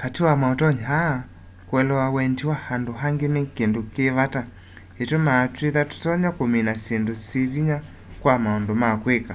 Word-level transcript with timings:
kati 0.00 0.20
wa 0.26 0.34
mautonyi 0.40 0.82
aa 1.02 1.16
kuelewa 1.68 2.06
wendi 2.14 2.44
wa 2.50 2.56
andu 2.74 2.92
angi 3.06 3.26
ni 3.34 3.42
kindu 3.56 3.80
ki 3.94 4.04
vata 4.16 4.42
itumaa 5.02 5.50
twithwa 5.54 5.82
tutonya 5.90 6.30
kumina 6.38 6.72
syindu 6.84 7.12
syivinya 7.26 7.78
sya 8.20 8.34
maundu 8.44 8.72
ma 8.82 8.90
kwika 9.02 9.34